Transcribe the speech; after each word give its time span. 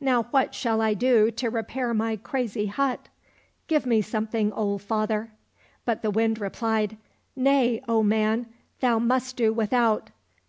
Now 0.00 0.24
what 0.24 0.52
shall 0.52 0.80
I 0.80 0.94
do 0.94 1.30
to 1.30 1.48
repair 1.48 1.94
my 1.94 2.16
crazy 2.16 2.66
hut? 2.66 3.08
Give 3.68 3.86
me 3.86 4.02
something, 4.02 4.52
old 4.52 4.82
father."— 4.82 5.30
But 5.84 6.02
the 6.02 6.10
Wind 6.10 6.40
replied," 6.40 6.96
Nay, 7.36 7.80
O 7.88 8.02
man, 8.02 8.46
thou 8.80 8.98
must 8.98 9.36
do 9.36 9.52
without. 9.52 10.10